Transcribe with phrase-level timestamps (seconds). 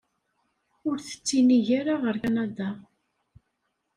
[0.87, 2.69] Ur tettinig ara ɣer Kanada.